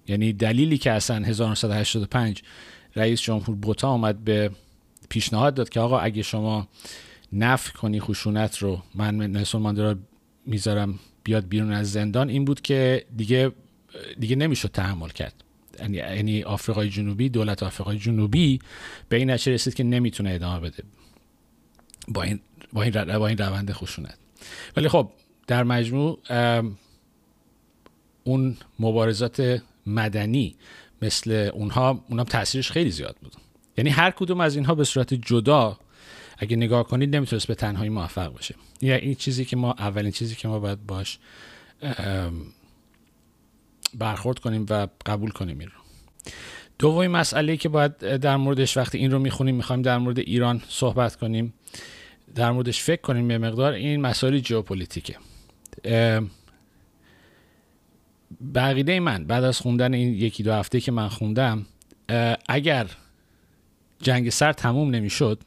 یعنی 0.07 0.33
دلیلی 0.33 0.77
که 0.77 0.91
اصلا 0.91 1.25
1985 1.25 2.41
رئیس 2.95 3.21
جمهور 3.21 3.55
بوتا 3.55 3.89
آمد 3.89 4.23
به 4.23 4.51
پیشنهاد 5.09 5.53
داد 5.53 5.69
که 5.69 5.79
آقا 5.79 5.99
اگه 5.99 6.21
شما 6.21 6.67
نفی 7.33 7.73
کنی 7.73 7.99
خشونت 7.99 8.57
رو 8.57 8.81
من 8.95 9.17
نلسون 9.17 9.61
ماندلا 9.61 9.95
می‌ذارم 10.45 10.99
بیاد 11.23 11.47
بیرون 11.47 11.71
از 11.71 11.91
زندان 11.91 12.29
این 12.29 12.45
بود 12.45 12.61
که 12.61 13.05
دیگه 13.17 13.51
دیگه 14.19 14.35
نمی‌شد 14.35 14.71
تحمل 14.71 15.09
کرد. 15.09 15.43
یعنی-, 15.79 15.97
یعنی 15.97 16.43
آفریقای 16.43 16.89
جنوبی 16.89 17.29
دولت 17.29 17.63
آفریقای 17.63 17.97
جنوبی 17.97 18.59
به 19.09 19.17
این 19.17 19.29
نتیجه 19.31 19.53
رسید 19.53 19.73
که 19.73 19.83
نمی‌تونه 19.83 20.31
ادامه 20.31 20.59
بده 20.59 20.83
با 22.07 22.23
این 22.23 22.39
با 22.73 22.83
این 22.83 23.17
با 23.17 23.27
این 23.27 23.37
روند 23.37 23.71
خشونت. 23.71 24.17
ولی 24.77 24.89
خب 24.89 25.11
در 25.47 25.63
مجموع 25.63 26.19
اون 28.23 28.57
مبارزات 28.79 29.61
مدنی 29.85 30.55
مثل 31.01 31.49
اونها 31.53 32.03
اونها 32.09 32.25
تاثیرش 32.25 32.71
خیلی 32.71 32.91
زیاد 32.91 33.15
بود. 33.21 33.33
یعنی 33.77 33.89
هر 33.89 34.11
کدوم 34.11 34.41
از 34.41 34.55
اینها 34.55 34.75
به 34.75 34.83
صورت 34.83 35.13
جدا 35.13 35.79
اگه 36.37 36.55
نگاه 36.57 36.87
کنید 36.87 37.15
نمی‌تونست 37.15 37.47
به 37.47 37.55
تنهایی 37.55 37.89
موفق 37.89 38.33
باشه. 38.33 38.55
یا 38.81 38.95
این 38.95 39.15
چیزی 39.15 39.45
که 39.45 39.55
ما 39.55 39.71
اولین 39.71 40.11
چیزی 40.11 40.35
که 40.35 40.47
ما 40.47 40.59
باید 40.59 40.87
باش 40.87 41.19
برخورد 43.93 44.39
کنیم 44.39 44.65
و 44.69 44.87
قبول 45.05 45.31
کنیم 45.31 45.59
این 45.59 45.67
رو. 45.67 45.81
دومین 46.79 47.11
مسئله 47.11 47.57
که 47.57 47.69
باید 47.69 47.97
در 47.97 48.37
موردش 48.37 48.77
وقتی 48.77 48.97
این 48.97 49.11
رو 49.11 49.19
می‌خونیم 49.19 49.55
می‌خوایم 49.55 49.81
در 49.81 49.97
مورد 49.97 50.19
ایران 50.19 50.61
صحبت 50.69 51.15
کنیم 51.15 51.53
در 52.35 52.51
موردش 52.51 52.81
فکر 52.81 53.01
کنیم 53.01 53.27
به 53.27 53.37
مقدار 53.37 53.73
این 53.73 54.01
مسائل 54.01 54.37
ژئوپلیتیکه 54.43 55.15
بقیده 58.55 58.99
من 58.99 59.25
بعد 59.25 59.43
از 59.43 59.59
خوندن 59.59 59.93
این 59.93 60.13
یکی 60.13 60.43
دو 60.43 60.53
هفته 60.53 60.79
که 60.79 60.91
من 60.91 61.07
خوندم 61.07 61.65
اگر 62.49 62.87
جنگ 64.01 64.29
سر 64.29 64.53
تموم 64.53 64.89
نمی‌شد 64.89 65.43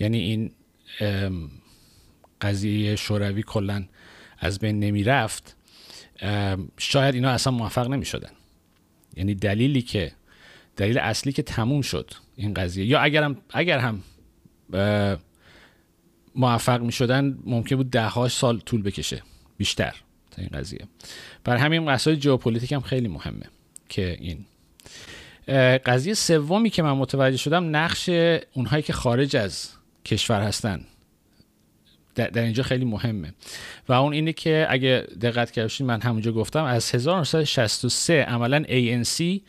یعنی 0.00 0.18
این 0.18 0.50
قضیه 2.40 2.96
شوروی 2.96 3.42
کلا 3.42 3.84
از 4.38 4.58
بین 4.58 4.80
نمی 4.80 5.04
رفت 5.04 5.56
شاید 6.78 7.14
اینا 7.14 7.30
اصلا 7.30 7.52
موفق 7.52 7.88
نمی 7.88 8.04
شدن 8.04 8.30
یعنی 9.16 9.34
دلیلی 9.34 9.82
که 9.82 10.12
دلیل 10.76 10.98
اصلی 10.98 11.32
که 11.32 11.42
تموم 11.42 11.82
شد 11.82 12.10
این 12.36 12.54
قضیه. 12.54 12.84
یا 12.86 13.00
اگر 13.00 13.22
هم, 13.22 13.36
اگر 13.50 13.78
هم 13.78 14.02
موفق 16.34 16.80
می 16.80 16.92
شدن 16.92 17.38
ممکن 17.44 17.76
بود 17.76 17.90
ده 17.90 18.28
سال 18.28 18.58
طول 18.60 18.82
بکشه. 18.82 19.22
بیشتر 19.56 19.94
تا 20.30 20.42
این 20.42 20.50
قضیه. 20.52 20.86
بر 21.44 21.56
همین 21.56 21.82
مسائل 21.82 22.20
ژئوپلیتیک 22.20 22.72
هم 22.72 22.80
خیلی 22.80 23.08
مهمه 23.08 23.46
که 23.88 24.16
این. 24.20 24.44
قضیه 25.86 26.14
سومی 26.14 26.70
که 26.70 26.82
من 26.82 26.92
متوجه 26.92 27.36
شدم 27.36 27.76
نقش 27.76 28.08
اونهایی 28.52 28.82
که 28.82 28.92
خارج 28.92 29.36
از 29.36 29.70
کشور 30.04 30.42
هستن. 30.42 30.80
در, 32.14 32.42
اینجا 32.42 32.62
خیلی 32.62 32.84
مهمه. 32.84 33.34
و 33.88 33.92
اون 33.92 34.12
اینه 34.12 34.32
که 34.32 34.66
اگه 34.70 35.06
دقت 35.20 35.50
کردید 35.50 35.82
من 35.82 36.00
همونجا 36.00 36.32
گفتم 36.32 36.64
از 36.64 36.94
1963 36.94 38.22
عملا 38.22 38.64
ANC 38.64 39.40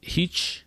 هیچ 0.00 0.62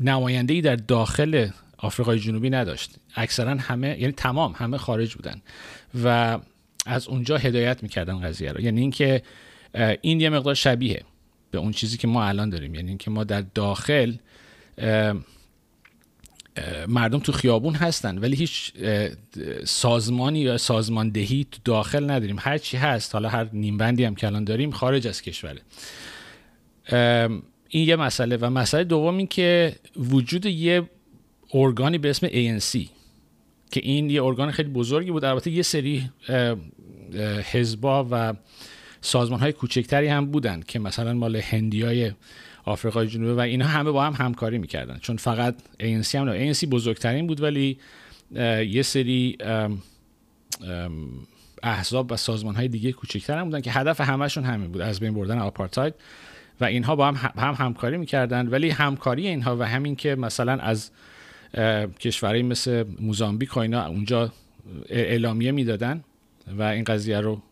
نماینده 0.00 0.54
ای 0.54 0.60
در 0.60 0.76
داخل 0.76 1.48
آفریقای 1.78 2.18
جنوبی 2.18 2.50
نداشت. 2.50 2.94
اکثرا 3.14 3.54
همه 3.54 4.00
یعنی 4.00 4.12
تمام 4.12 4.54
همه 4.56 4.78
خارج 4.78 5.14
بودن. 5.14 5.42
و 6.04 6.38
از 6.86 7.08
اونجا 7.08 7.36
هدایت 7.36 7.82
می‌کردن 7.82 8.20
قضیه 8.20 8.52
رو. 8.52 8.60
یعنی 8.60 8.80
اینکه 8.80 9.22
این 10.00 10.20
یه 10.20 10.30
مقدار 10.30 10.54
شبیه 10.54 11.04
به 11.50 11.58
اون 11.58 11.72
چیزی 11.72 11.96
که 11.96 12.08
ما 12.08 12.24
الان 12.24 12.50
داریم. 12.50 12.74
یعنی 12.74 12.88
اینکه 12.88 13.10
ما 13.10 13.24
در 13.24 13.40
داخل 13.54 14.14
مردم 16.88 17.18
تو 17.18 17.32
خیابون 17.32 17.74
هستن 17.74 18.18
ولی 18.18 18.36
هیچ 18.36 18.72
سازمانی 19.64 20.40
یا 20.40 20.58
سازماندهی 20.58 21.46
تو 21.52 21.58
داخل 21.64 22.10
نداریم. 22.10 22.36
هر 22.40 22.58
چی 22.58 22.76
هست 22.76 23.14
حالا 23.14 23.28
هر 23.28 23.48
نیمبندی 23.52 24.04
هم 24.04 24.14
که 24.14 24.26
الان 24.26 24.44
داریم 24.44 24.70
خارج 24.70 25.06
از 25.06 25.22
کشوره. 25.22 25.60
این 27.68 27.88
یه 27.88 27.96
مسئله. 27.96 28.36
و 28.36 28.50
مسئله 28.50 28.84
دوم 28.84 29.16
این 29.16 29.26
که 29.26 29.76
وجود 29.96 30.46
یه 30.46 30.82
ارگانی 31.54 31.98
به 31.98 32.10
اسم 32.10 32.26
ANC 32.26 32.88
که 33.70 33.80
این 33.82 34.10
یه 34.10 34.24
ارگان 34.24 34.50
خیلی 34.50 34.68
بزرگی 34.68 35.10
بود. 35.10 35.24
البته 35.24 35.50
یه 35.50 35.62
سری 35.62 36.10
حزبا 37.52 38.08
و 38.10 38.34
سازمان 39.00 39.40
های 39.40 39.52
کوچکتری 39.52 40.06
هم 40.06 40.26
بودن 40.26 40.62
که 40.68 40.78
مثلا 40.78 41.12
مال 41.12 41.36
هندی 41.36 41.82
های 41.82 42.12
آفریقای 42.64 43.06
جنوبی 43.06 43.32
و 43.32 43.40
اینها 43.40 43.68
همه 43.68 43.90
با 43.90 44.04
هم 44.04 44.12
همکاری 44.12 44.58
می‌کردن 44.58 44.98
چون 44.98 45.16
فقط 45.16 45.54
ANC 45.80 46.14
هم 46.14 46.28
نه. 46.28 46.54
ANC 46.54 46.64
بزرگترین 46.64 47.26
بود 47.26 47.40
ولی 47.40 47.78
یه 48.66 48.82
سری 48.82 49.38
احزاب 51.62 52.12
و 52.12 52.16
سازمان 52.16 52.54
های 52.54 52.68
دیگه 52.68 52.92
کوچکتر 52.92 53.38
هم 53.38 53.44
بودن 53.44 53.60
که 53.60 53.72
هدف 53.72 54.00
همشون 54.00 54.44
همین 54.44 54.72
بود 54.72 54.80
از 54.80 55.00
بین 55.00 55.14
بردن 55.14 55.38
آپارتاید. 55.38 55.94
و 56.60 56.64
اینها 56.64 56.96
با 56.96 57.06
هم 57.06 57.30
هم 57.36 57.54
همکاری 57.66 57.96
می‌کردن 57.96 58.48
ولی 58.48 58.70
همکاری 58.70 59.28
اینها 59.28 59.56
و 59.56 59.62
همین 59.62 59.96
که 59.96 60.14
مثلا 60.14 60.52
از 60.52 60.90
کشورهایی 62.00 62.42
مثل 62.42 62.84
موزامبیک 63.00 63.56
و 63.56 63.60
اینا 63.60 63.86
اونجا 63.86 64.32
اعلامیه 64.88 65.52
می‌دادن 65.52 66.04
و 66.58 66.62
این 66.62 66.84
قضیه 66.84 67.20
رو 67.20 67.42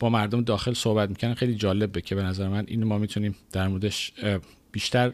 با 0.00 0.08
مردم 0.08 0.44
داخل 0.44 0.72
صحبت 0.72 1.08
می‌کنن 1.08 1.34
خیلی 1.34 1.54
جالبه 1.54 2.00
که 2.00 2.14
به 2.14 2.22
نظر 2.22 2.48
من 2.48 2.64
اینو 2.68 2.86
ما 2.86 2.98
می‌تونیم 2.98 3.36
در 3.52 3.68
موردش 3.68 4.12
بیشتر 4.72 5.12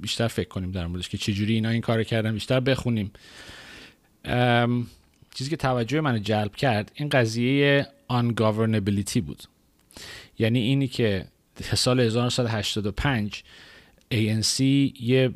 بیشتر 0.00 0.28
فکر 0.28 0.48
کنیم 0.48 0.70
در 0.70 0.86
موردش 0.86 1.08
که 1.08 1.18
چجوری 1.18 1.54
اینا 1.54 1.68
این 1.68 1.80
کار 1.80 2.02
کردن 2.02 2.32
بیشتر 2.32 2.60
بخونیم. 2.60 3.10
چیزی 5.34 5.50
که 5.50 5.56
توجه 5.56 6.00
منو 6.00 6.18
جلب 6.18 6.56
کرد 6.56 6.92
این 6.94 7.08
قضیه 7.08 7.86
ungovernability 8.10 9.20
بود. 9.20 9.42
یعنی 10.38 10.58
اینی 10.58 10.88
که 10.88 11.24
سال 11.74 12.00
1985 12.00 13.42
ANC 14.12 14.60
یه 15.00 15.30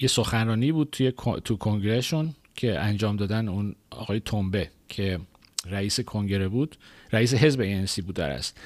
یه 0.00 0.08
سخنرانی 0.08 0.72
بود 0.72 0.88
توی 0.92 1.12
تو 1.44 1.56
کنگرهشون 1.56 2.34
که 2.54 2.80
انجام 2.80 3.16
دادن 3.16 3.48
اون 3.48 3.74
آقای 3.90 4.20
تومبه 4.20 4.70
که 4.88 5.20
رئیس 5.66 6.00
کنگره 6.00 6.48
بود 6.48 6.76
رئیس 7.12 7.34
حزب 7.34 7.84
ANC 7.84 8.02
بود 8.02 8.14
در 8.14 8.30
است 8.30 8.60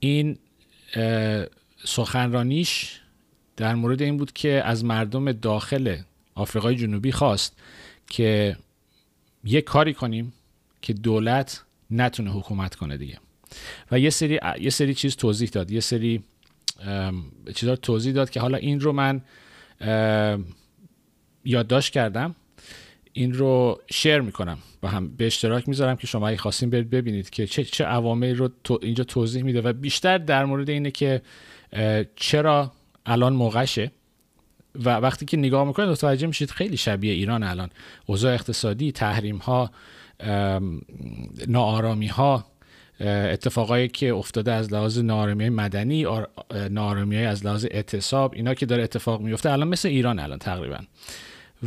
این 0.00 0.38
سخنرانیش 1.84 3.00
در 3.56 3.74
مورد 3.74 4.02
این 4.02 4.16
بود 4.16 4.32
که 4.32 4.62
از 4.64 4.84
مردم 4.84 5.32
داخل 5.32 5.96
آفریقای 6.34 6.76
جنوبی 6.76 7.12
خواست 7.12 7.56
که 8.06 8.56
یه 9.44 9.60
کاری 9.60 9.94
کنیم 9.94 10.32
که 10.82 10.92
دولت 10.92 11.62
نتونه 11.90 12.30
حکومت 12.30 12.74
کنه 12.74 12.96
دیگه. 12.96 13.18
و 13.90 13.98
یه 13.98 14.10
سری 14.10 14.40
یه 14.60 14.70
سری 14.70 14.94
چیز 14.94 15.16
توضیح 15.16 15.48
داد 15.48 15.70
یه 15.70 15.80
سری 15.80 16.22
چیزا 17.54 17.76
توضیح 17.76 18.12
داد 18.12 18.30
که 18.30 18.40
حالا 18.40 18.58
این 18.58 18.80
رو 18.80 18.92
من 18.92 19.20
یادداشت 21.48 21.92
کردم. 21.92 22.34
این 23.12 23.34
رو 23.34 23.80
شیر 23.90 24.20
می‌کنم. 24.20 24.58
و 24.82 24.88
هم 24.88 25.16
به 25.16 25.26
اشتراک 25.26 25.68
می‌ذارم 25.68 25.96
که 25.96 26.06
شما 26.06 26.28
اگه 26.28 26.36
خواستین 26.36 26.70
برید 26.70 26.90
ببینید 26.90 27.30
که 27.30 27.46
چه 27.46 27.64
چه 27.64 27.84
عواملی 27.84 28.34
رو 28.34 28.50
اینجا 28.82 29.04
توضیح 29.04 29.42
میده 29.42 29.60
و 29.60 29.72
بیشتر 29.72 30.18
در 30.18 30.44
مورد 30.44 30.70
اینه 30.70 30.90
که 30.90 31.22
چرا 32.16 32.72
الان 33.06 33.32
موقعشه 33.32 33.90
و 34.74 34.96
وقتی 34.96 35.26
که 35.26 35.36
نگاه 35.36 35.66
می‌کنید 35.66 35.88
متوجه 35.88 36.26
میشید 36.26 36.50
خیلی 36.50 36.76
شبیه 36.76 37.12
ایران 37.12 37.42
الان. 37.42 37.70
اوضاع 38.06 38.34
اقتصادی 38.34 38.92
تحریم 38.92 39.36
ها 39.36 39.70
ناآرامی 41.48 42.06
ها 42.06 42.46
اتفاقایی 43.00 43.88
که 43.88 44.14
افتاده 44.14 44.52
از 44.52 44.72
لحاظ 44.72 44.98
نارامی 44.98 45.48
مدنی 45.48 46.06
نارامی 46.70 47.16
از 47.16 47.46
لحاظ 47.46 47.66
اعتصاب 47.70 48.34
اینا 48.34 48.54
که 48.54 48.66
داره 48.66 48.82
اتفاق 48.82 49.20
میفته 49.20 49.50
الان 49.50 49.68
مثل 49.68 49.88
ایران 49.88 50.18
الان 50.18 50.38
تقریبا. 50.38 50.78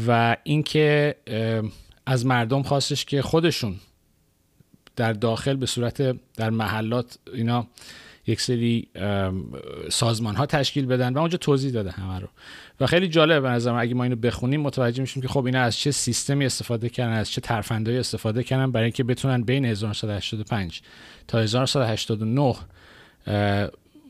و 0.08 0.38
اینکه 0.44 1.16
از 2.06 2.26
مردم 2.26 2.64
خواستش 2.64 3.06
که 3.06 3.22
خودشون 3.22 3.76
در 4.96 5.14
داخل 5.14 5.56
به 5.56 5.66
صورت 5.66 6.16
در 6.36 6.50
محلات 6.50 7.18
اینا 7.34 7.68
یک 8.28 8.42
سری 8.42 8.88
سازمان 9.90 10.36
ها 10.36 10.46
تشکیل 10.46 10.86
بدن 10.86 11.14
و 11.14 11.20
اونجا 11.20 11.38
توضیح 11.38 11.72
داده 11.72 11.92
همه 11.92 12.20
رو. 12.20 12.28
و 12.80 12.88
خیلی 12.88 13.08
جالب 13.08 13.44
به 13.44 13.50
نظرم 13.50 13.76
اگه 13.76 13.94
ما 13.94 14.04
اینو 14.04 14.16
بخونیم 14.16 14.62
متوجه 14.62 15.02
میشیم 15.02 15.22
که 15.22 15.28
خب 15.28 15.46
اینا 15.46 15.62
از 15.62 15.78
چه 15.78 15.92
سیستمی 15.92 16.46
استفاده 16.46 16.90
کردن 16.90 17.14
از 17.14 17.32
چه 17.32 17.42
ترفندایی 17.42 17.98
استفاده 17.98 18.44
کردن 18.44 18.72
برای 18.72 18.84
اینکه 18.84 19.04
بتونن 19.04 19.42
بین 19.42 19.66
1985 19.66 20.82
تا 21.28 21.40
1989 21.40 22.56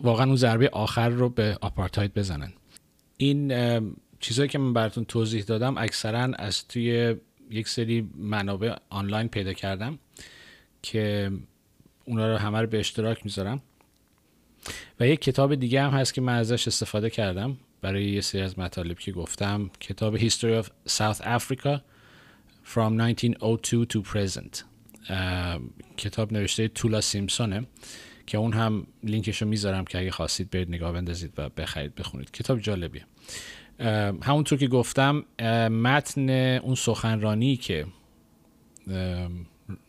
واقعا 0.04 0.26
اون 0.26 0.36
ضربه 0.36 0.70
آخر 0.70 1.10
رو 1.10 1.30
به 1.30 1.58
آپارتاید 1.62 2.14
بزنن. 2.14 2.54
این 3.18 3.52
چیزهایی 4.22 4.50
که 4.50 4.58
من 4.58 4.74
براتون 4.74 5.06
توضیح 5.06 5.44
دادم 5.44 5.78
اکثرا 5.78 6.20
از 6.20 6.68
توی 6.68 7.16
یک 7.50 7.68
سری 7.68 8.10
منابع 8.16 8.76
آنلاین 8.90 9.28
پیدا 9.28 9.54
کردم 9.54 10.00
که 10.82 11.32
اونا 12.06 12.32
رو 12.32 12.38
همه 12.38 12.62
رو 12.62 12.68
به 12.68 12.80
اشتراک 12.80 13.26
می‌ذارم. 13.26 13.62
و 15.00 15.08
یک 15.08 15.22
کتاب 15.22 15.56
دیگه 15.56 15.82
هم 15.82 15.90
هست 15.90 16.14
که 16.14 16.22
من 16.22 16.36
ازش 16.36 16.68
استفاده 16.68 17.10
کردم 17.10 17.58
برای 17.82 18.10
یه 18.10 18.22
سری 18.22 18.42
از 18.42 18.60
مطالب 18.60 19.00
که 19.00 19.12
گفتم. 19.12 19.72
کتاب 19.80 20.18
History 20.18 20.64
of 20.64 20.68
South 20.90 21.22
Africa 21.22 21.80
From 22.74 23.00
1902 23.00 23.86
to 23.86 24.04
Present. 24.04 24.64
کتاب 25.98 26.34
نوشته 26.34 26.68
تولا 26.68 27.02
سیمسونه 27.02 27.68
که 28.26 28.38
اون 28.38 28.54
هم 28.54 28.88
لینکش 29.04 29.42
رو 29.42 29.48
می‌ذارم 29.48 29.86
که 29.86 30.00
اگه 30.00 30.12
خواستید 30.12 30.50
برید 30.50 30.70
نگاه 30.70 30.92
بندازید 30.92 31.34
و 31.38 31.50
بخرید 31.50 31.96
بخونید. 31.96 32.32
کتاب 32.32 32.60
جالبیه. 32.60 33.06
همونطور 34.24 34.60
که 34.60 34.68
گفتم 34.68 35.24
متن 35.70 36.30
اون 36.58 36.76
سخنرانی 36.76 37.58
که 37.58 37.86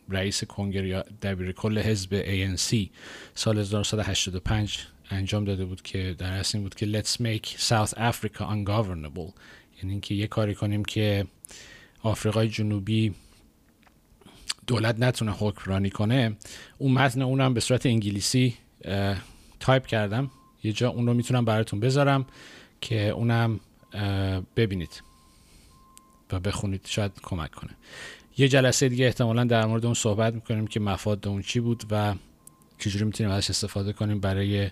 رئیس 0.09 0.43
کنگره 0.43 0.87
یا 0.87 1.05
دبیر 1.21 1.51
کل 1.51 1.79
حزب 1.79 2.21
ANC 2.21 2.89
سال 3.35 3.57
1985 3.57 4.79
انجام 5.09 5.45
داده 5.45 5.65
بود 5.65 5.81
که 5.81 6.15
در 6.17 6.33
اصل 6.33 6.59
بود 6.59 6.75
که 6.75 7.01
let's 7.01 7.21
make 7.21 7.47
South 7.47 7.93
Africa 7.93 8.39
ungovernable. 8.39 9.33
یعنی 9.77 9.91
اینکه 9.91 10.15
یه 10.15 10.27
کاری 10.27 10.55
کنیم 10.55 10.85
که 10.85 11.25
آفریقای 12.01 12.47
جنوبی 12.47 13.13
دولت 14.67 14.99
نتونه 14.99 15.31
حکمرانی 15.31 15.89
کنه. 15.89 16.37
اون 16.77 16.91
متن 16.91 17.21
اونم 17.21 17.53
به 17.53 17.59
صورت 17.59 17.85
انگلیسی 17.85 18.53
تایپ 19.59 19.85
کردم. 19.85 20.31
یه 20.63 20.73
جا 20.73 20.89
اون 20.89 21.07
رو 21.07 21.13
می‌تونم 21.13 21.45
براتون 21.45 21.79
بذارم 21.79 22.25
که 22.81 23.09
اونم 23.09 23.59
ببینید 24.55 25.03
و 26.31 26.39
بخونید 26.39 26.81
شاید 26.85 27.11
کمک 27.23 27.51
کنه. 27.51 27.71
یه 28.37 28.47
جلسه 28.47 28.89
دیگه 28.89 29.05
احتمالا 29.05 29.43
در 29.43 29.65
مورد 29.65 29.85
اون 29.85 29.93
صحبت 29.93 30.33
می‌کنیم 30.33 30.67
که 30.67 30.79
مفاد 30.79 31.27
اون 31.27 31.41
چی 31.41 31.59
بود 31.59 31.83
و 31.91 32.15
چجوری 32.77 33.05
می‌تونیم 33.05 33.31
ازش 33.31 33.49
استفاده 33.49 33.93
کنیم 33.93 34.19
برای 34.19 34.69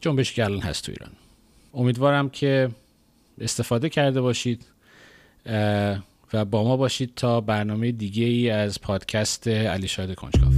جنبشی 0.00 0.34
که 0.34 0.44
الان 0.44 0.60
هست 0.60 0.84
تو 0.84 0.92
ایران. 0.92 1.12
امیدوارم 1.74 2.30
که 2.30 2.70
استفاده 3.40 3.88
کرده 3.88 4.20
باشید 4.20 4.66
و 6.32 6.44
با 6.44 6.64
ما 6.64 6.76
باشید 6.76 7.12
تا 7.16 7.40
برنامه 7.40 7.92
دیگه 7.92 8.24
ای 8.24 8.50
از 8.50 8.80
پادکست 8.80 9.48
علی 9.48 9.88
شاید 9.88 10.14
کنجکاف 10.14 10.55